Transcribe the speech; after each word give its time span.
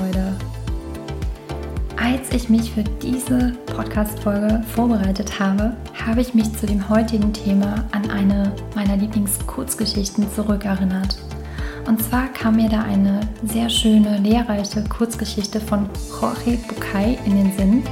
Lebensfreude. 0.00 0.36
Als 1.96 2.30
ich 2.32 2.48
mich 2.48 2.72
für 2.72 2.84
diese 3.02 3.52
Podcast-Folge 3.66 4.62
vorbereitet 4.74 5.38
habe, 5.38 5.76
habe 6.06 6.20
ich 6.20 6.34
mich 6.34 6.52
zu 6.56 6.66
dem 6.66 6.88
heutigen 6.88 7.32
Thema 7.32 7.84
an 7.92 8.10
eine 8.10 8.52
meiner 8.74 8.96
Lieblingskurzgeschichten 8.96 10.30
zurückerinnert. 10.34 11.18
Und 11.86 12.02
zwar 12.02 12.28
kam 12.28 12.56
mir 12.56 12.68
da 12.68 12.82
eine 12.82 13.20
sehr 13.42 13.68
schöne, 13.68 14.18
lehrreiche 14.18 14.84
Kurzgeschichte 14.84 15.60
von 15.60 15.88
Jorge 16.20 16.58
Bucay 16.68 17.18
in 17.26 17.36
den 17.36 17.52
Sinn 17.56 17.82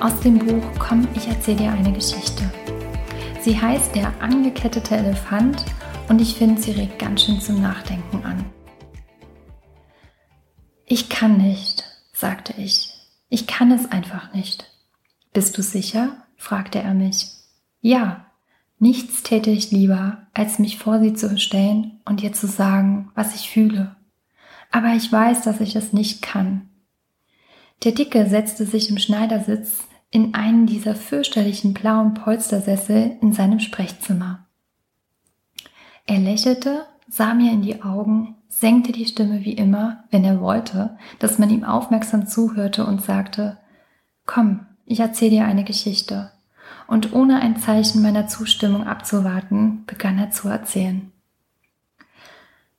aus 0.00 0.18
dem 0.20 0.38
Buch 0.38 0.62
Komm, 0.78 1.06
ich 1.14 1.28
erzähle 1.28 1.58
dir 1.58 1.72
eine 1.72 1.92
Geschichte. 1.92 2.42
Sie 3.40 3.60
heißt 3.60 3.94
Der 3.94 4.12
angekettete 4.20 4.96
Elefant 4.96 5.64
und 6.08 6.20
ich 6.20 6.34
finde, 6.34 6.60
sie 6.60 6.72
regt 6.72 6.98
ganz 6.98 7.24
schön 7.24 7.40
zum 7.40 7.60
Nachdenken 7.60 8.24
an. 8.24 8.44
Ich 10.86 11.08
kann 11.08 11.38
nicht, 11.38 11.84
sagte 12.12 12.54
ich. 12.58 12.90
Ich 13.28 13.46
kann 13.46 13.72
es 13.72 13.90
einfach 13.90 14.32
nicht. 14.34 14.70
Bist 15.32 15.56
du 15.56 15.62
sicher? 15.62 16.16
fragte 16.36 16.78
er 16.78 16.94
mich. 16.94 17.28
Ja, 17.80 18.26
nichts 18.78 19.22
täte 19.22 19.50
ich 19.50 19.70
lieber, 19.70 20.26
als 20.34 20.58
mich 20.58 20.78
vor 20.78 21.00
sie 21.00 21.14
zu 21.14 21.38
stellen 21.38 22.00
und 22.04 22.22
ihr 22.22 22.32
zu 22.32 22.46
sagen, 22.46 23.10
was 23.14 23.34
ich 23.34 23.50
fühle. 23.50 23.96
Aber 24.70 24.94
ich 24.94 25.10
weiß, 25.10 25.42
dass 25.42 25.60
ich 25.60 25.74
es 25.74 25.92
nicht 25.92 26.20
kann. 26.20 26.68
Der 27.84 27.92
Dicke 27.92 28.28
setzte 28.28 28.66
sich 28.66 28.90
im 28.90 28.98
Schneidersitz 28.98 29.84
in 30.10 30.34
einen 30.34 30.66
dieser 30.66 30.94
fürchterlichen 30.94 31.74
blauen 31.74 32.14
Polstersessel 32.14 33.16
in 33.20 33.32
seinem 33.32 33.60
Sprechzimmer. 33.60 34.46
Er 36.06 36.18
lächelte, 36.18 36.86
sah 37.08 37.34
mir 37.34 37.52
in 37.52 37.62
die 37.62 37.82
Augen, 37.82 38.36
senkte 38.48 38.92
die 38.92 39.06
Stimme 39.06 39.44
wie 39.44 39.52
immer, 39.52 40.04
wenn 40.10 40.24
er 40.24 40.40
wollte, 40.40 40.96
dass 41.18 41.38
man 41.38 41.50
ihm 41.50 41.64
aufmerksam 41.64 42.26
zuhörte 42.26 42.86
und 42.86 43.02
sagte, 43.02 43.58
Komm, 44.26 44.66
ich 44.86 45.00
erzähle 45.00 45.30
dir 45.30 45.44
eine 45.44 45.64
Geschichte. 45.64 46.30
Und 46.86 47.12
ohne 47.12 47.40
ein 47.40 47.56
Zeichen 47.56 48.02
meiner 48.02 48.26
Zustimmung 48.26 48.86
abzuwarten, 48.86 49.84
begann 49.86 50.18
er 50.18 50.30
zu 50.30 50.48
erzählen. 50.48 51.12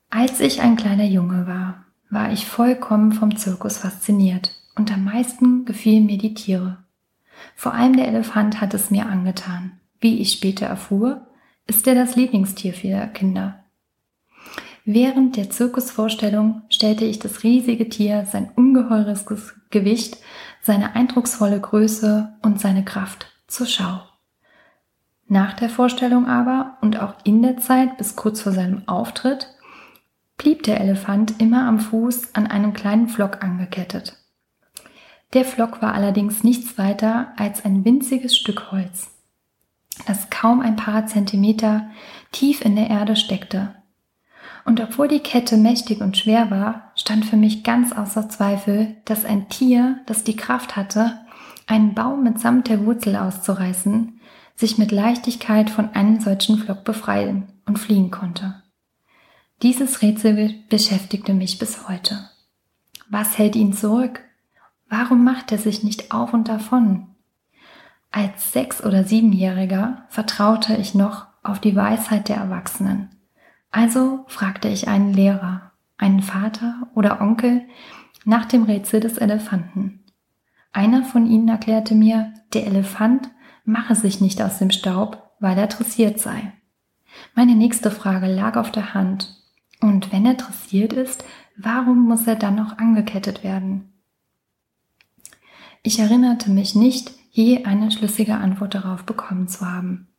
Als 0.09 0.39
ich 0.39 0.61
ein 0.61 0.75
kleiner 0.75 1.05
Junge 1.05 1.47
war, 1.47 1.85
war 2.09 2.31
ich 2.31 2.45
vollkommen 2.45 3.11
vom 3.11 3.35
Zirkus 3.35 3.77
fasziniert 3.77 4.51
und 4.75 4.91
am 4.91 5.03
meisten 5.03 5.65
gefielen 5.65 6.05
mir 6.05 6.17
die 6.17 6.33
Tiere. 6.33 6.77
Vor 7.55 7.73
allem 7.73 7.97
der 7.97 8.07
Elefant 8.07 8.61
hat 8.61 8.73
es 8.73 8.91
mir 8.91 9.07
angetan. 9.07 9.79
Wie 9.99 10.19
ich 10.19 10.31
später 10.31 10.67
erfuhr, 10.67 11.27
ist 11.67 11.87
er 11.87 11.95
das 11.95 12.15
Lieblingstier 12.15 12.73
vieler 12.73 13.07
Kinder. 13.07 13.64
Während 14.85 15.35
der 15.35 15.49
Zirkusvorstellung 15.49 16.61
stellte 16.69 17.05
ich 17.05 17.19
das 17.19 17.43
riesige 17.43 17.89
Tier, 17.89 18.25
sein 18.25 18.51
ungeheures 18.55 19.25
Gewicht, 19.71 20.17
seine 20.61 20.95
eindrucksvolle 20.95 21.59
Größe 21.59 22.33
und 22.43 22.61
seine 22.61 22.85
Kraft 22.85 23.27
zur 23.47 23.65
Schau. 23.65 24.01
Nach 25.27 25.53
der 25.53 25.69
Vorstellung 25.69 26.27
aber 26.27 26.77
und 26.81 27.01
auch 27.01 27.15
in 27.23 27.41
der 27.41 27.57
Zeit 27.57 27.97
bis 27.97 28.15
kurz 28.15 28.41
vor 28.41 28.51
seinem 28.51 28.87
Auftritt 28.87 29.47
blieb 30.37 30.61
der 30.63 30.79
Elefant 30.79 31.41
immer 31.41 31.67
am 31.67 31.79
Fuß 31.79 32.35
an 32.35 32.45
einem 32.45 32.73
kleinen 32.73 33.09
Flock 33.09 33.43
angekettet. 33.43 34.17
Der 35.33 35.45
Flock 35.45 35.81
war 35.81 35.95
allerdings 35.95 36.43
nichts 36.43 36.77
weiter 36.77 37.33
als 37.37 37.65
ein 37.65 37.83
winziges 37.83 38.37
Stück 38.37 38.71
Holz 38.71 39.15
das 40.05 40.29
kaum 40.29 40.61
ein 40.61 40.75
paar 40.75 41.05
Zentimeter 41.07 41.89
tief 42.31 42.61
in 42.61 42.75
der 42.75 42.89
Erde 42.89 43.15
steckte. 43.15 43.75
Und 44.65 44.81
obwohl 44.81 45.07
die 45.07 45.19
Kette 45.19 45.57
mächtig 45.57 46.01
und 46.01 46.17
schwer 46.17 46.49
war, 46.49 46.91
stand 46.95 47.23
für 47.25 47.37
mich 47.37 47.63
ganz 47.63 47.93
außer 47.93 48.27
Zweifel, 48.29 48.95
dass 49.05 49.23
ein 49.23 49.47
Tier, 49.47 49.99
das 50.07 50.23
die 50.23 50.35
Kraft 50.35 50.75
hatte, 50.75 51.19
einen 51.67 51.93
Baum 51.93 52.23
mitsamt 52.23 52.67
der 52.67 52.83
Wurzel 52.85 53.15
auszureißen, 53.15 54.19
sich 54.55 54.77
mit 54.77 54.91
Leichtigkeit 54.91 55.69
von 55.69 55.93
einem 55.93 56.19
solchen 56.19 56.57
Flock 56.57 56.83
befreien 56.83 57.47
und 57.65 57.77
fliehen 57.77 58.09
konnte. 58.09 58.63
Dieses 59.61 60.01
Rätsel 60.01 60.55
beschäftigte 60.69 61.33
mich 61.33 61.59
bis 61.59 61.87
heute. 61.87 62.29
Was 63.09 63.37
hält 63.37 63.55
ihn 63.55 63.73
zurück? 63.73 64.21
Warum 64.89 65.23
macht 65.23 65.51
er 65.51 65.59
sich 65.59 65.83
nicht 65.83 66.11
auf 66.11 66.33
und 66.33 66.47
davon? 66.47 67.07
Als 68.11 68.51
Sechs- 68.51 68.83
oder 68.83 69.03
Siebenjähriger 69.03 70.05
vertraute 70.09 70.75
ich 70.75 70.95
noch 70.95 71.27
auf 71.43 71.59
die 71.59 71.75
Weisheit 71.75 72.29
der 72.29 72.37
Erwachsenen. 72.37 73.09
Also 73.75 74.23
fragte 74.27 74.69
ich 74.69 74.87
einen 74.87 75.11
Lehrer, 75.11 75.73
einen 75.97 76.21
Vater 76.21 76.87
oder 76.95 77.19
Onkel 77.19 77.67
nach 78.23 78.45
dem 78.45 78.63
Rätsel 78.63 79.01
des 79.01 79.17
Elefanten. 79.17 80.05
Einer 80.71 81.03
von 81.03 81.25
ihnen 81.25 81.49
erklärte 81.49 81.93
mir, 81.93 82.33
der 82.53 82.67
Elefant 82.67 83.29
mache 83.65 83.93
sich 83.93 84.21
nicht 84.21 84.41
aus 84.41 84.59
dem 84.59 84.71
Staub, 84.71 85.29
weil 85.41 85.57
er 85.57 85.67
dressiert 85.67 86.21
sei. 86.21 86.53
Meine 87.33 87.53
nächste 87.53 87.91
Frage 87.91 88.27
lag 88.27 88.55
auf 88.55 88.71
der 88.71 88.93
Hand. 88.93 89.43
Und 89.81 90.13
wenn 90.13 90.25
er 90.25 90.35
dressiert 90.35 90.93
ist, 90.93 91.25
warum 91.57 92.07
muss 92.07 92.25
er 92.27 92.37
dann 92.37 92.55
noch 92.55 92.77
angekettet 92.77 93.43
werden? 93.43 93.91
Ich 95.83 95.99
erinnerte 95.99 96.49
mich 96.49 96.75
nicht, 96.75 97.11
je 97.29 97.65
eine 97.65 97.91
schlüssige 97.91 98.35
Antwort 98.35 98.73
darauf 98.73 99.03
bekommen 99.03 99.49
zu 99.49 99.69
haben. 99.69 100.14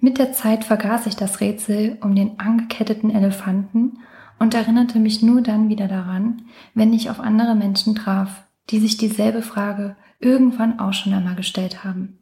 Mit 0.00 0.18
der 0.18 0.32
Zeit 0.32 0.64
vergaß 0.64 1.06
ich 1.06 1.16
das 1.16 1.40
Rätsel 1.40 1.98
um 2.00 2.14
den 2.14 2.38
angeketteten 2.38 3.10
Elefanten 3.10 3.98
und 4.38 4.54
erinnerte 4.54 4.98
mich 4.98 5.22
nur 5.22 5.42
dann 5.42 5.68
wieder 5.68 5.88
daran, 5.88 6.42
wenn 6.74 6.92
ich 6.92 7.10
auf 7.10 7.20
andere 7.20 7.54
Menschen 7.54 7.94
traf, 7.94 8.44
die 8.70 8.78
sich 8.78 8.96
dieselbe 8.96 9.42
Frage 9.42 9.96
irgendwann 10.20 10.78
auch 10.78 10.92
schon 10.92 11.12
einmal 11.12 11.34
gestellt 11.34 11.84
haben. 11.84 12.18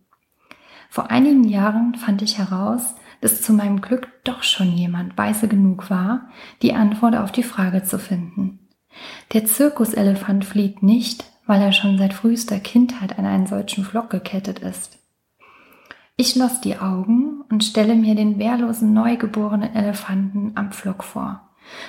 Vor 0.88 1.10
einigen 1.10 1.44
Jahren 1.44 1.94
fand 1.94 2.22
ich 2.22 2.38
heraus, 2.38 2.94
dass 3.20 3.42
zu 3.42 3.52
meinem 3.52 3.80
Glück 3.80 4.08
doch 4.25 4.42
schon 4.42 4.72
jemand 4.72 5.16
weise 5.19 5.48
genug 5.48 5.91
war, 5.91 6.28
die 6.62 6.75
Antwort 6.75 7.16
auf 7.16 7.32
die 7.32 7.42
Frage 7.42 7.82
zu 7.82 7.98
finden. 7.98 8.60
Der 9.32 9.44
Zirkuselefant 9.44 10.44
flieht 10.44 10.82
nicht, 10.82 11.25
weil 11.46 11.60
er 11.60 11.72
schon 11.72 11.98
seit 11.98 12.14
frühester 12.14 12.58
Kindheit 12.60 13.19
an 13.19 13.26
einen 13.26 13.46
solchen 13.46 13.84
Flock 13.84 14.10
gekettet 14.10 14.60
ist. 14.60 14.98
Ich 16.19 16.31
schloss 16.31 16.62
die 16.62 16.78
Augen 16.78 17.43
und 17.50 17.62
stelle 17.62 17.94
mir 17.94 18.15
den 18.15 18.38
wehrlosen 18.38 18.94
neugeborenen 18.94 19.75
Elefanten 19.75 20.53
am 20.54 20.72
Flock 20.72 21.04
vor. 21.04 21.47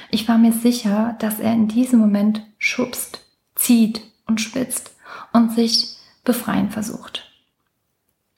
Ich 0.09 0.27
war 0.27 0.37
mir 0.37 0.51
sicher, 0.51 1.15
dass 1.19 1.39
er 1.39 1.53
in 1.53 1.69
diesem 1.69 1.99
Moment 1.99 2.41
schubst, 2.57 3.21
zieht 3.55 4.01
und 4.25 4.41
spitzt 4.41 4.95
und 5.31 5.53
sich 5.53 5.95
befreien 6.25 6.71
versucht. 6.71 7.31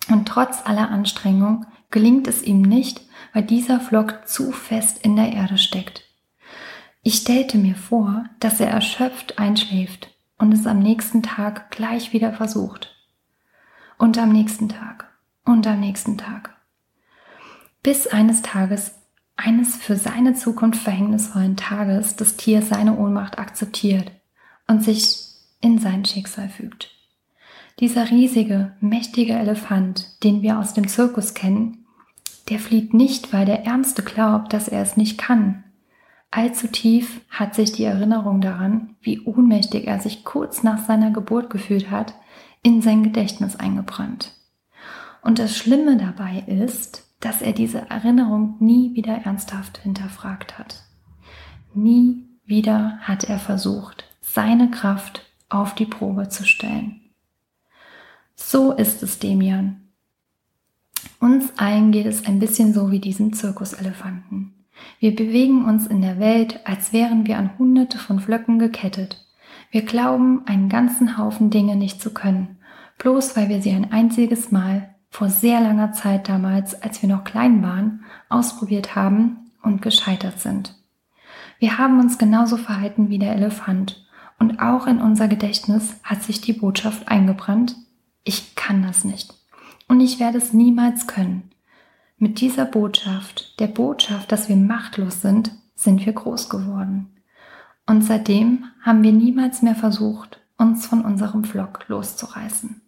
Und 0.10 0.28
trotz 0.28 0.66
aller 0.66 0.90
Anstrengung 0.90 1.66
gelingt 1.90 2.28
es 2.28 2.44
ihm 2.44 2.62
nicht, 2.62 3.02
weil 3.34 3.44
dieser 3.44 3.80
Flock 3.80 4.28
zu 4.28 4.52
fest 4.52 5.00
in 5.04 5.16
der 5.16 5.34
Erde 5.34 5.58
steckt. 5.58 6.04
Ich 7.02 7.16
stellte 7.16 7.58
mir 7.58 7.76
vor, 7.76 8.26
dass 8.40 8.60
er 8.60 8.70
erschöpft 8.70 9.40
einschläft 9.40 10.10
und 10.38 10.52
es 10.52 10.68
am 10.68 10.80
nächsten 10.80 11.24
Tag 11.24 11.72
gleich 11.72 12.14
wieder 12.14 12.32
versucht. 12.32 12.96
Und 13.98 14.18
am 14.20 14.32
nächsten 14.32 14.70
Tag 14.70 15.09
und 15.46 15.66
am 15.68 15.80
nächsten 15.80 16.18
Tag. 16.18 16.56
Bis 17.82 18.08
eines 18.08 18.42
Tages, 18.42 18.96
eines 19.36 19.76
für 19.76 19.96
seine 19.96 20.34
Zukunft 20.34 20.82
verhängnisvollen 20.82 21.56
Tages, 21.56 22.16
das 22.16 22.36
Tier 22.36 22.62
seine 22.62 22.98
Ohnmacht 22.98 23.40
akzeptiert 23.40 24.12
und 24.68 24.84
sich 24.84 25.19
in 25.62 25.80
sein 25.80 26.06
Schicksal 26.06 26.50
fügt. 26.50 26.92
Dieser 27.80 28.10
riesige, 28.10 28.75
mächtige 28.81 29.34
Elefant, 29.34 30.24
den 30.24 30.42
wir 30.42 30.60
aus 30.60 30.74
dem 30.74 30.88
Zirkus 30.88 31.34
kennen, 31.34 31.86
der 32.50 32.60
flieht 32.60 32.94
nicht, 32.94 33.31
weil 33.31 33.46
der 33.46 33.66
Ärmste 33.66 34.04
glaubt, 34.04 34.52
dass 34.54 34.68
er 34.68 34.81
es 34.81 34.98
nicht 34.98 35.18
kann, 35.18 35.63
Allzu 36.31 36.68
tief 36.68 37.22
hat 37.30 37.56
sich 37.56 37.72
die 37.72 37.84
Erinnerung 37.84 38.40
daran, 38.40 38.96
wie 39.02 39.22
ohnmächtig 39.22 39.88
er 39.88 40.00
sich 40.00 40.24
kurz 40.24 40.62
nach 40.62 40.86
seiner 40.86 41.12
Geburt 41.12 41.50
gefühlt 41.50 41.90
hat, 41.90 42.13
in 42.62 42.81
sein 42.81 43.04
Gedächtnis 43.04 43.56
eingebrannt. 43.56 44.34
Und 45.21 45.39
das 45.39 45.56
Schlimme 45.57 45.98
dabei 45.98 46.44
ist, 46.48 47.06
dass 47.19 47.42
er 47.42 47.54
diese 47.54 47.89
Erinnerung 47.89 48.56
nie 48.60 48.95
wieder 48.95 49.13
ernsthaft 49.13 49.80
hinterfragt 49.80 50.57
hat. 50.57 50.83
Nie 51.74 52.25
wieder 52.45 52.98
hat 53.01 53.25
er 53.25 53.39
versucht, 53.39 54.06
seine 54.21 54.71
Kraft 54.71 55.25
auf 55.50 55.75
die 55.75 55.86
Probe 55.86 56.30
zu 56.30 56.45
stellen. 56.45 57.01
So 58.36 58.71
ist 58.71 59.04
es, 59.04 59.19
Demian. 59.19 59.81
Uns 61.19 61.51
allen 61.57 61.92
geht 61.92 62.06
es 62.06 62.25
ein 62.25 62.39
bisschen 62.39 62.74
so 62.74 62.92
wie 62.92 63.00
diesem 63.00 63.33
Zirkuselefanten. 63.33 64.54
Wir 65.00 65.15
bewegen 65.15 65.65
uns 65.65 65.88
in 65.88 66.01
der 66.01 66.19
Welt, 66.19 66.62
als 66.65 66.94
wären 66.94 67.27
wir 67.27 67.38
an 67.38 67.57
hunderte 67.57 67.98
von 67.98 68.19
Flöcken 68.19 68.60
gekettet. 68.60 69.25
Wir 69.72 69.81
glauben, 69.83 70.48
einen 70.48 70.69
ganzen 70.69 71.18
Haufen 71.18 71.50
Dinge 71.50 71.75
nicht 71.75 72.01
zu 72.01 72.13
können, 72.13 72.57
bloß 72.98 73.36
weil 73.36 73.50
wir 73.50 73.62
sie 73.62 73.72
ein 73.72 73.92
einziges 73.92 74.51
Mal, 74.51 74.95
vor 75.10 75.30
sehr 75.30 75.60
langer 75.60 75.92
Zeit 75.92 76.30
damals, 76.30 76.82
als 76.82 77.02
wir 77.02 77.10
noch 77.10 77.24
klein 77.24 77.64
waren, 77.64 78.06
ausprobiert 78.30 78.96
haben 78.96 79.52
und 79.62 79.82
gescheitert 79.82 80.40
sind. 80.40 80.76
Wir 81.60 81.78
haben 81.78 82.00
uns 82.00 82.18
genauso 82.18 82.58
verhalten 82.58 83.10
wie 83.10 83.20
der 83.20 83.36
Elefant. 83.36 84.06
Und 84.40 84.62
auch 84.62 84.88
in 84.88 85.02
unser 85.02 85.28
Gedächtnis 85.28 85.96
hat 86.04 86.24
sich 86.24 86.40
die 86.40 86.54
Botschaft 86.54 87.10
eingebrannt, 87.10 87.76
ich 88.24 88.56
kann 88.56 88.84
das 88.84 89.04
nicht. 89.04 89.34
Und 89.88 90.00
ich 90.00 90.20
werde 90.20 90.38
es 90.38 90.54
niemals 90.54 91.08
können. 91.08 91.52
Mit 92.18 92.40
dieser 92.40 92.66
Botschaft, 92.66 93.60
der 93.60 93.68
Botschaft, 93.68 94.32
dass 94.32 94.48
wir 94.48 94.56
machtlos 94.56 95.22
sind, 95.22 95.52
sind 95.76 96.06
wir 96.06 96.14
groß 96.14 96.50
geworden. 96.50 97.10
Und 97.86 98.04
seitdem 98.04 98.66
haben 98.82 99.04
wir 99.04 99.12
niemals 99.12 99.62
mehr 99.62 99.76
versucht, 99.76 100.40
uns 100.58 100.86
von 100.86 101.04
unserem 101.04 101.44
Flock 101.44 101.86
loszureißen. 101.88 102.82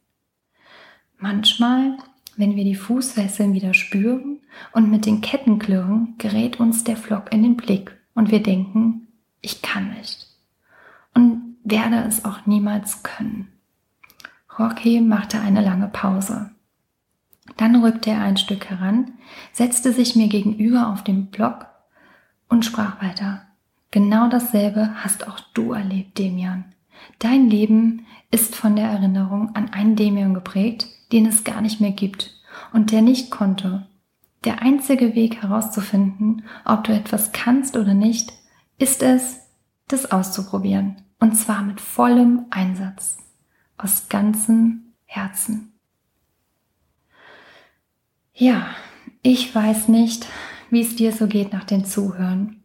Manchmal, 1.18 1.98
wenn 2.38 2.56
wir 2.56 2.64
die 2.64 2.76
Fußfesseln 2.76 3.54
wieder 3.54 3.74
spüren 3.74 4.40
und 4.74 4.90
mit 4.90 5.06
den 5.06 5.22
Ketten 5.22 5.60
klirren, 5.60 6.16
gerät 6.18 6.60
uns 6.60 6.84
der 6.84 6.98
Flock 6.98 7.32
in 7.32 7.44
den 7.44 7.58
Blick 7.58 7.96
und 8.14 8.32
wir 8.32 8.42
denken, 8.42 9.08
ich 9.42 9.62
kann 9.62 9.94
nicht 9.94 10.28
und 11.14 11.56
werde 11.64 11.98
es 12.08 12.26
auch 12.26 12.46
niemals 12.46 13.04
können. 13.04 13.48
Rocky 14.58 15.02
machte 15.02 15.40
eine 15.40 15.62
lange 15.62 15.88
Pause. 15.88 16.52
Dann 17.58 17.84
rückte 17.84 18.12
er 18.12 18.22
ein 18.22 18.38
Stück 18.38 18.70
heran, 18.70 19.14
setzte 19.52 19.94
sich 19.94 20.16
mir 20.16 20.28
gegenüber 20.28 20.88
auf 20.92 21.04
den 21.04 21.28
Block 21.28 21.68
und 22.50 22.66
sprach 22.66 23.02
weiter. 23.02 23.44
Genau 23.92 24.30
dasselbe 24.30 25.04
hast 25.04 25.28
auch 25.28 25.40
du 25.54 25.74
erlebt, 25.74 26.18
Demian. 26.18 26.66
Dein 27.20 27.50
Leben 27.50 28.06
ist 28.30 28.56
von 28.56 28.76
der 28.76 28.90
Erinnerung 28.90 29.56
an 29.56 29.74
einen 29.74 29.96
Demian 29.96 30.34
geprägt, 30.34 30.88
den 31.12 31.26
es 31.26 31.44
gar 31.44 31.62
nicht 31.62 31.82
mehr 31.82 31.92
gibt 31.92 32.34
und 32.74 32.92
der 32.92 33.02
nicht 33.02 33.32
konnte. 33.32 33.88
Der 34.44 34.62
einzige 34.62 35.14
Weg 35.14 35.42
herauszufinden, 35.42 36.44
ob 36.66 36.84
du 36.84 36.94
etwas 36.94 37.32
kannst 37.32 37.78
oder 37.78 37.94
nicht, 37.94 38.34
ist 38.78 39.04
es, 39.04 39.42
das 39.88 40.12
auszuprobieren. 40.12 40.96
Und 41.20 41.36
zwar 41.36 41.62
mit 41.62 41.80
vollem 41.80 42.46
Einsatz, 42.50 43.18
aus 43.78 44.10
ganzem 44.10 44.94
Herzen. 45.06 45.74
Ja, 48.34 48.68
ich 49.22 49.54
weiß 49.54 49.90
nicht, 49.90 50.26
wie 50.72 50.82
es 50.82 50.96
dir 50.96 51.12
so 51.12 51.28
geht 51.28 51.54
nach 51.54 51.66
dem 51.66 51.86
Zuhören. 51.86 52.64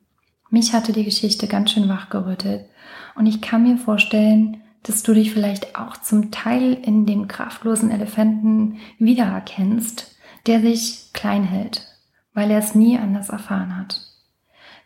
Mich 0.48 0.72
hatte 0.72 0.92
die 0.92 1.04
Geschichte 1.04 1.48
ganz 1.48 1.72
schön 1.72 1.88
wachgerüttelt 1.88 2.66
und 3.14 3.26
ich 3.26 3.42
kann 3.42 3.64
mir 3.64 3.76
vorstellen, 3.76 4.62
dass 4.86 5.02
du 5.02 5.14
dich 5.14 5.32
vielleicht 5.32 5.76
auch 5.76 5.96
zum 5.96 6.30
Teil 6.30 6.74
in 6.74 7.06
dem 7.06 7.26
kraftlosen 7.26 7.90
Elefanten 7.90 8.78
wiedererkennst, 8.98 10.16
der 10.46 10.60
sich 10.60 11.10
klein 11.12 11.42
hält, 11.42 11.88
weil 12.34 12.50
er 12.50 12.58
es 12.58 12.74
nie 12.74 12.96
anders 12.96 13.30
erfahren 13.30 13.76
hat. 13.76 14.00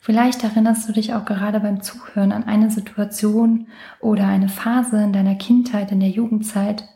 Vielleicht 0.00 0.42
erinnerst 0.42 0.88
du 0.88 0.94
dich 0.94 1.12
auch 1.12 1.26
gerade 1.26 1.60
beim 1.60 1.82
Zuhören 1.82 2.32
an 2.32 2.44
eine 2.44 2.70
Situation 2.70 3.66
oder 4.00 4.26
eine 4.26 4.48
Phase 4.48 5.02
in 5.02 5.12
deiner 5.12 5.34
Kindheit, 5.34 5.92
in 5.92 6.00
der 6.00 6.08
Jugendzeit, 6.08 6.88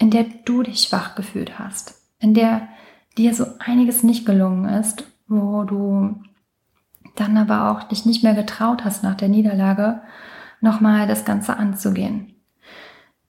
in 0.00 0.10
der 0.10 0.24
du 0.44 0.64
dich 0.64 0.80
schwach 0.80 1.14
gefühlt 1.14 1.60
hast, 1.60 2.02
in 2.18 2.34
der 2.34 2.68
dir 3.16 3.34
so 3.34 3.46
einiges 3.60 4.02
nicht 4.02 4.26
gelungen 4.26 4.68
ist, 4.68 5.04
wo 5.28 5.62
du 5.62 6.16
dann 7.14 7.36
aber 7.36 7.70
auch 7.70 7.84
dich 7.84 8.04
nicht 8.06 8.24
mehr 8.24 8.34
getraut 8.34 8.84
hast 8.84 9.04
nach 9.04 9.14
der 9.14 9.28
Niederlage, 9.28 10.02
nochmal 10.60 11.06
das 11.06 11.24
Ganze 11.24 11.56
anzugehen. 11.56 12.34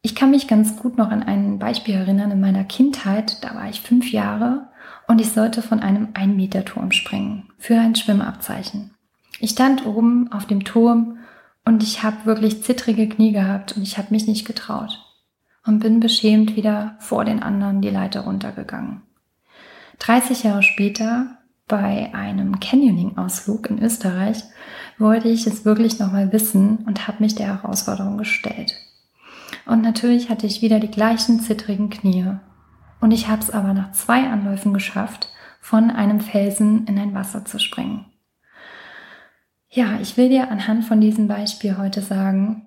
Ich 0.04 0.16
kann 0.16 0.32
mich 0.32 0.48
ganz 0.48 0.78
gut 0.78 0.98
noch 0.98 1.12
an 1.12 1.22
ein 1.22 1.60
Beispiel 1.60 1.94
erinnern 1.94 2.32
in 2.32 2.40
meiner 2.40 2.64
Kindheit, 2.64 3.44
da 3.44 3.54
war 3.54 3.70
ich 3.70 3.82
fünf 3.82 4.12
Jahre 4.12 4.68
und 5.08 5.22
ich 5.22 5.32
sollte 5.32 5.62
von 5.62 5.80
einem 5.80 6.10
Ein-Meter-Turm 6.16 6.92
springen 6.92 7.50
für 7.60 7.80
ein 7.80 7.96
Schwimmabzeichen. 7.96 8.96
Ich 9.40 9.52
stand 9.52 9.86
oben 9.86 10.32
auf 10.32 10.48
dem 10.48 10.64
Turm 10.64 11.20
und 11.66 11.84
ich 11.84 12.02
habe 12.02 12.26
wirklich 12.26 12.64
zittrige 12.64 13.08
Knie 13.08 13.32
gehabt 13.32 13.78
und 13.78 13.84
ich 13.84 14.00
habe 14.00 14.08
mich 14.10 14.26
nicht 14.26 14.46
getraut 14.46 15.00
und 15.68 15.80
bin 15.80 16.00
beschämt 16.00 16.56
wieder 16.56 16.96
vor 17.00 17.24
den 17.24 17.44
anderen 17.44 17.82
die 17.82 17.90
Leiter 17.90 18.22
runtergegangen. 18.22 19.04
30 20.00 20.44
Jahre 20.44 20.64
später 20.64 21.38
bei 21.68 22.12
einem 22.16 22.60
Canyoning-Ausflug 22.60 23.70
in 23.70 23.84
Österreich 23.84 24.44
wollte 24.98 25.30
ich 25.30 25.46
es 25.46 25.64
wirklich 25.64 26.00
nochmal 26.00 26.34
wissen 26.34 26.78
und 26.88 27.08
habe 27.08 27.22
mich 27.22 27.36
der 27.36 27.62
Herausforderung 27.62 28.18
gestellt. 28.18 28.76
Und 29.72 29.84
natürlich 29.84 30.30
hatte 30.30 30.46
ich 30.48 30.62
wieder 30.62 30.82
die 30.82 30.92
gleichen 30.92 31.40
zittrigen 31.40 31.90
Knie. 31.90 32.36
Und 33.00 33.12
ich 33.12 33.30
habe 33.30 33.42
es 33.42 33.50
aber 33.50 33.74
nach 33.74 33.94
zwei 33.94 34.28
Anläufen 34.30 34.74
geschafft, 34.74 35.30
von 35.62 35.90
einem 35.90 36.20
Felsen 36.20 36.86
in 36.88 37.00
ein 37.00 37.14
Wasser 37.14 37.46
zu 37.46 37.58
springen. 37.58 38.04
Ja, 39.70 39.98
ich 40.02 40.18
will 40.18 40.28
dir 40.28 40.52
anhand 40.52 40.84
von 40.84 41.00
diesem 41.00 41.30
Beispiel 41.30 41.78
heute 41.78 42.02
sagen, 42.02 42.66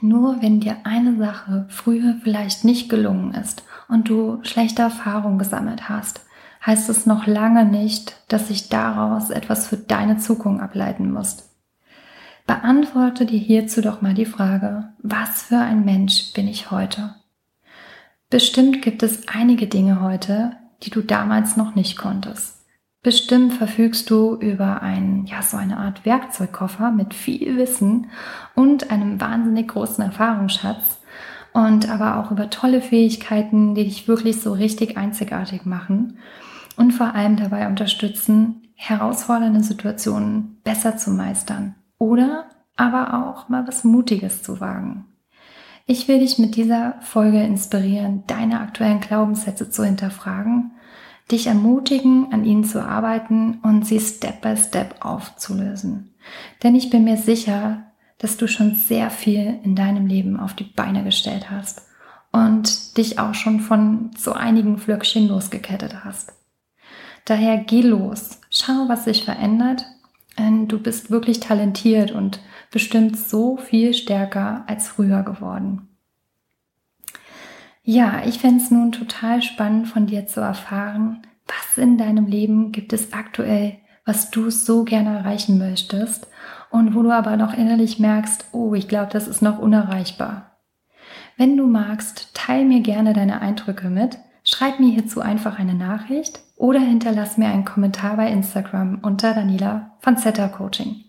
nur 0.00 0.42
wenn 0.42 0.58
dir 0.58 0.78
eine 0.82 1.16
Sache 1.16 1.66
früher 1.68 2.16
vielleicht 2.24 2.64
nicht 2.64 2.88
gelungen 2.88 3.32
ist 3.32 3.62
und 3.86 4.08
du 4.08 4.40
schlechte 4.42 4.82
Erfahrungen 4.82 5.38
gesammelt 5.38 5.88
hast, 5.88 6.22
heißt 6.66 6.88
es 6.88 7.06
noch 7.06 7.28
lange 7.28 7.66
nicht, 7.66 8.20
dass 8.26 8.48
sich 8.48 8.68
daraus 8.68 9.30
etwas 9.30 9.68
für 9.68 9.76
deine 9.76 10.16
Zukunft 10.16 10.60
ableiten 10.60 11.12
musst. 11.12 11.53
Beantworte 12.46 13.24
dir 13.24 13.38
hierzu 13.38 13.80
doch 13.80 14.02
mal 14.02 14.12
die 14.12 14.26
Frage, 14.26 14.92
was 14.98 15.44
für 15.44 15.56
ein 15.56 15.82
Mensch 15.86 16.34
bin 16.34 16.46
ich 16.46 16.70
heute? 16.70 17.14
Bestimmt 18.28 18.82
gibt 18.82 19.02
es 19.02 19.28
einige 19.28 19.66
Dinge 19.66 20.02
heute, 20.02 20.56
die 20.82 20.90
du 20.90 21.00
damals 21.00 21.56
noch 21.56 21.74
nicht 21.74 21.96
konntest. 21.96 22.66
Bestimmt 23.02 23.54
verfügst 23.54 24.10
du 24.10 24.34
über 24.36 24.82
ein, 24.82 25.24
ja, 25.24 25.40
so 25.40 25.56
eine 25.56 25.78
Art 25.78 26.04
Werkzeugkoffer 26.04 26.90
mit 26.90 27.14
viel 27.14 27.56
Wissen 27.56 28.10
und 28.54 28.90
einem 28.90 29.22
wahnsinnig 29.22 29.68
großen 29.68 30.04
Erfahrungsschatz 30.04 31.00
und 31.54 31.88
aber 31.88 32.18
auch 32.18 32.30
über 32.30 32.50
tolle 32.50 32.82
Fähigkeiten, 32.82 33.74
die 33.74 33.84
dich 33.84 34.06
wirklich 34.06 34.42
so 34.42 34.52
richtig 34.52 34.98
einzigartig 34.98 35.64
machen 35.64 36.18
und 36.76 36.92
vor 36.92 37.14
allem 37.14 37.36
dabei 37.36 37.68
unterstützen, 37.68 38.68
herausfordernde 38.74 39.62
Situationen 39.62 40.58
besser 40.62 40.98
zu 40.98 41.10
meistern 41.10 41.74
oder 41.98 42.46
aber 42.76 43.28
auch 43.28 43.48
mal 43.48 43.66
was 43.66 43.84
Mutiges 43.84 44.42
zu 44.42 44.60
wagen. 44.60 45.06
Ich 45.86 46.08
will 46.08 46.20
dich 46.20 46.38
mit 46.38 46.56
dieser 46.56 46.94
Folge 47.02 47.42
inspirieren, 47.42 48.24
deine 48.26 48.60
aktuellen 48.60 49.00
Glaubenssätze 49.00 49.70
zu 49.70 49.84
hinterfragen 49.84 50.72
dich 51.30 51.46
ermutigen, 51.46 52.32
an 52.32 52.44
ihnen 52.44 52.64
zu 52.64 52.84
arbeiten 52.84 53.58
und 53.62 53.86
sie 53.86 54.00
Step 54.00 54.42
by 54.42 54.56
Step 54.56 55.04
aufzulösen. 55.04 56.14
Denn 56.62 56.74
ich 56.74 56.90
bin 56.90 57.04
mir 57.04 57.16
sicher, 57.16 57.84
dass 58.18 58.36
du 58.36 58.46
schon 58.46 58.74
sehr 58.74 59.10
viel 59.10 59.58
in 59.62 59.74
deinem 59.74 60.06
Leben 60.06 60.38
auf 60.38 60.54
die 60.54 60.64
Beine 60.64 61.04
gestellt 61.04 61.50
hast 61.50 61.82
und 62.32 62.96
dich 62.96 63.18
auch 63.18 63.34
schon 63.34 63.60
von 63.60 64.10
so 64.16 64.32
einigen 64.32 64.78
Flöckchen 64.78 65.28
losgekettet 65.28 66.04
hast. 66.04 66.32
Daher 67.24 67.58
geh 67.58 67.80
los, 67.80 68.40
schau, 68.50 68.88
was 68.88 69.04
sich 69.04 69.24
verändert. 69.24 69.86
Du 70.36 70.78
bist 70.80 71.10
wirklich 71.10 71.40
talentiert 71.40 72.10
und 72.10 72.40
bestimmt 72.70 73.16
so 73.16 73.56
viel 73.56 73.94
stärker 73.94 74.64
als 74.66 74.88
früher 74.88 75.22
geworden. 75.22 75.88
Ja, 77.82 78.22
ich 78.24 78.38
fände 78.38 78.62
es 78.62 78.70
nun 78.70 78.92
total 78.92 79.42
spannend 79.42 79.88
von 79.88 80.06
dir 80.06 80.26
zu 80.26 80.40
erfahren, 80.40 81.22
was 81.46 81.76
in 81.76 81.98
deinem 81.98 82.26
Leben 82.26 82.72
gibt 82.72 82.92
es 82.92 83.12
aktuell, 83.12 83.76
was 84.04 84.30
du 84.30 84.50
so 84.50 84.84
gerne 84.84 85.18
erreichen 85.18 85.58
möchtest 85.58 86.26
und 86.70 86.94
wo 86.94 87.02
du 87.02 87.10
aber 87.10 87.36
noch 87.36 87.52
innerlich 87.52 87.98
merkst, 87.98 88.46
oh, 88.52 88.74
ich 88.74 88.88
glaube, 88.88 89.12
das 89.12 89.28
ist 89.28 89.42
noch 89.42 89.58
unerreichbar. 89.58 90.58
Wenn 91.36 91.56
du 91.56 91.66
magst, 91.66 92.34
teil 92.34 92.64
mir 92.64 92.80
gerne 92.80 93.12
deine 93.12 93.40
Eindrücke 93.40 93.90
mit, 93.90 94.18
schreib 94.54 94.78
mir 94.78 94.92
hierzu 94.92 95.20
einfach 95.20 95.58
eine 95.58 95.74
Nachricht 95.74 96.40
oder 96.56 96.78
hinterlass 96.78 97.36
mir 97.38 97.48
einen 97.48 97.64
Kommentar 97.64 98.16
bei 98.16 98.30
Instagram 98.30 99.00
unter 99.02 99.34
Daniela 99.34 99.90
von 99.98 100.16
Zeta 100.16 100.46
Coaching. 100.46 101.04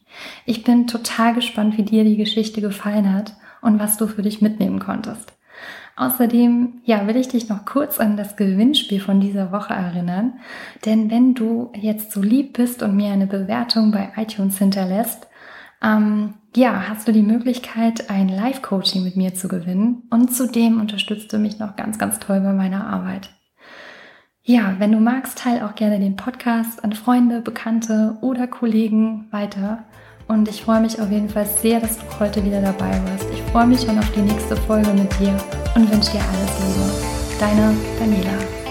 Ich 0.46 0.64
bin 0.64 0.88
total 0.88 1.36
gespannt, 1.36 1.78
wie 1.78 1.84
dir 1.84 2.04
die 2.04 2.18
Geschichte 2.18 2.60
gefallen 2.60 3.14
hat 3.14 3.36
und 3.62 3.80
was 3.80 3.98
du 3.98 4.08
für 4.08 4.24
dich 4.24 4.42
mitnehmen 4.42 4.80
konntest. 4.80 5.34
Außerdem, 5.96 6.82
ja, 6.86 7.08
will 7.08 7.16
ich 7.18 7.28
dich 7.28 7.48
noch 7.48 7.66
kurz 7.66 8.00
an 8.00 8.18
das 8.18 8.36
Gewinnspiel 8.36 9.00
von 9.00 9.22
dieser 9.22 9.52
Woche 9.52 9.74
erinnern. 9.74 10.34
Denn 10.84 11.12
wenn 11.12 11.36
du 11.36 11.72
jetzt 11.76 12.12
so 12.12 12.22
lieb 12.22 12.54
bist 12.54 12.82
und 12.82 12.98
mir 12.98 13.14
eine 13.14 13.28
Bewertung 13.28 13.92
bei 13.92 14.12
iTunes 14.18 14.58
hinterlässt, 14.58 15.28
ähm, 15.82 16.34
ja, 16.56 16.86
hast 16.90 17.08
du 17.08 17.12
die 17.12 17.22
Möglichkeit, 17.22 18.10
ein 18.10 18.28
Live-Coaching 18.28 19.04
mit 19.04 19.16
mir 19.16 19.36
zu 19.36 19.48
gewinnen. 19.48 20.04
Und 20.10 20.36
zudem 20.36 20.82
unterstützt 20.82 21.32
du 21.32 21.38
mich 21.38 21.60
noch 21.60 21.76
ganz, 21.76 22.00
ganz 22.00 22.20
toll 22.20 22.42
bei 22.42 22.54
meiner 22.54 22.88
Arbeit. 22.88 23.30
Ja, 24.48 24.76
wenn 24.78 24.92
du 24.92 25.00
magst, 25.00 25.40
teile 25.40 25.66
auch 25.66 25.74
gerne 25.74 25.98
den 25.98 26.16
Podcast 26.16 26.84
an 26.84 26.94
Freunde, 26.94 27.42
Bekannte 27.42 28.16
oder 28.22 28.46
Kollegen 28.46 29.28
weiter. 29.32 29.86
Und 30.28 30.48
ich 30.48 30.62
freue 30.62 30.82
mich 30.82 31.02
auf 31.02 31.10
jeden 31.10 31.30
Fall 31.30 31.48
sehr, 31.48 31.80
dass 31.80 31.98
du 31.98 32.04
heute 32.20 32.46
wieder 32.46 32.62
dabei 32.62 32.92
warst. 33.08 33.26
Ich 33.34 33.42
freue 33.52 33.66
mich 33.66 33.82
schon 33.82 33.98
auf 33.98 34.12
die 34.12 34.22
nächste 34.22 34.56
Folge 34.56 34.92
mit 34.94 35.12
dir 35.20 35.36
und 35.74 35.92
wünsche 35.92 36.12
dir 36.12 36.22
alles 36.22 36.60
Liebe. 36.60 37.40
Deine 37.40 37.74
Daniela. 37.98 38.65